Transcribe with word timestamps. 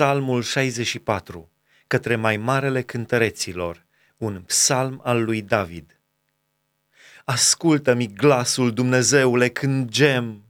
Psalmul 0.00 0.42
64, 0.42 1.50
către 1.86 2.16
mai 2.16 2.36
marele 2.36 2.82
cântăreților, 2.82 3.84
un 4.16 4.42
psalm 4.46 5.00
al 5.04 5.24
lui 5.24 5.42
David. 5.42 6.00
Ascultă-mi 7.24 8.12
glasul, 8.12 8.72
Dumnezeule, 8.72 9.48
când 9.48 9.88
gem, 9.88 10.42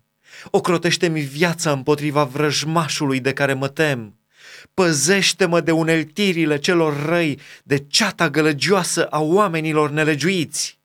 ocrotește-mi 0.51 1.21
viața 1.21 1.73
împotriva 1.73 2.25
vrăjmașului 2.25 3.21
de 3.21 3.33
care 3.33 3.53
mă 3.53 3.69
tem. 3.69 4.19
Păzește-mă 4.75 5.61
de 5.61 5.71
uneltirile 5.71 6.59
celor 6.59 7.05
răi, 7.05 7.41
de 7.63 7.79
ceata 7.79 8.31
gălăgioasă 8.31 9.07
a 9.07 9.21
oamenilor 9.21 9.91
nelegiuiți. 9.91 10.79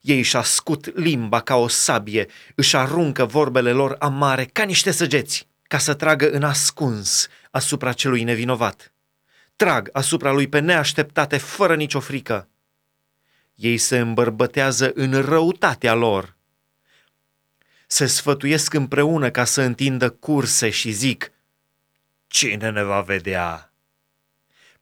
Ei 0.00 0.18
își 0.18 0.36
ascut 0.36 0.96
limba 0.98 1.40
ca 1.40 1.56
o 1.56 1.68
sabie, 1.68 2.26
își 2.54 2.76
aruncă 2.76 3.24
vorbele 3.24 3.72
lor 3.72 3.96
amare 3.98 4.44
ca 4.44 4.62
niște 4.62 4.90
săgeți 4.90 5.46
ca 5.68 5.78
să 5.78 5.94
tragă 5.94 6.30
în 6.30 6.42
ascuns 6.42 7.28
asupra 7.50 7.92
celui 7.92 8.22
nevinovat. 8.22 8.92
Trag 9.56 9.88
asupra 9.92 10.32
lui 10.32 10.48
pe 10.48 10.58
neașteptate, 10.58 11.36
fără 11.36 11.76
nicio 11.76 12.00
frică. 12.00 12.48
Ei 13.54 13.78
se 13.78 13.98
îmbărbătează 13.98 14.92
în 14.94 15.20
răutatea 15.20 15.94
lor. 15.94 16.36
Se 17.86 18.06
sfătuiesc 18.06 18.74
împreună 18.74 19.30
ca 19.30 19.44
să 19.44 19.62
întindă 19.62 20.10
curse 20.10 20.70
și 20.70 20.90
zic, 20.90 21.32
Cine 22.26 22.70
ne 22.70 22.82
va 22.82 23.00
vedea? 23.00 23.72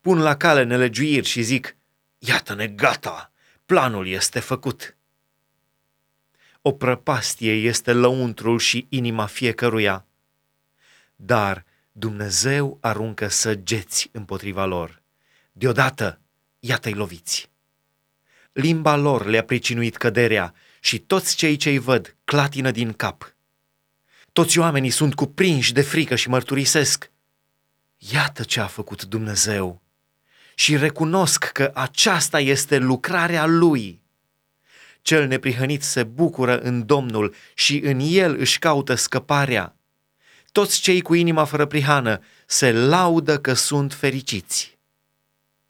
Pun 0.00 0.18
la 0.18 0.36
cale 0.36 0.62
nelegiuiri 0.62 1.26
și 1.26 1.42
zic, 1.42 1.76
Iată-ne 2.18 2.66
gata, 2.66 3.32
planul 3.66 4.06
este 4.06 4.40
făcut. 4.40 4.96
O 6.62 6.72
prăpastie 6.72 7.52
este 7.52 7.92
lăuntrul 7.92 8.58
și 8.58 8.86
inima 8.88 9.26
fiecăruia 9.26 10.06
dar 11.16 11.64
Dumnezeu 11.92 12.78
aruncă 12.80 13.28
săgeți 13.28 14.08
împotriva 14.12 14.64
lor. 14.64 15.02
Deodată, 15.52 16.20
iată-i 16.58 16.92
loviți. 16.92 17.50
Limba 18.52 18.96
lor 18.96 19.26
le-a 19.26 19.44
pricinuit 19.44 19.96
căderea 19.96 20.54
și 20.80 20.98
toți 20.98 21.36
cei 21.36 21.56
ce-i 21.56 21.78
văd 21.78 22.16
clatină 22.24 22.70
din 22.70 22.92
cap. 22.92 23.34
Toți 24.32 24.58
oamenii 24.58 24.90
sunt 24.90 25.14
cuprinși 25.14 25.72
de 25.72 25.82
frică 25.82 26.14
și 26.14 26.28
mărturisesc. 26.28 27.10
Iată 27.96 28.42
ce 28.42 28.60
a 28.60 28.66
făcut 28.66 29.04
Dumnezeu 29.04 29.82
și 30.54 30.76
recunosc 30.76 31.44
că 31.44 31.70
aceasta 31.74 32.40
este 32.40 32.78
lucrarea 32.78 33.46
Lui. 33.46 34.02
Cel 35.02 35.26
neprihănit 35.26 35.82
se 35.82 36.04
bucură 36.04 36.58
în 36.58 36.86
Domnul 36.86 37.34
și 37.54 37.78
în 37.78 37.98
El 38.02 38.36
își 38.38 38.58
caută 38.58 38.94
scăparea 38.94 39.76
toți 40.54 40.80
cei 40.80 41.00
cu 41.00 41.14
inima 41.14 41.44
fără 41.44 41.66
prihană 41.66 42.20
se 42.46 42.72
laudă 42.72 43.38
că 43.38 43.52
sunt 43.54 43.92
fericiți. 43.92 44.73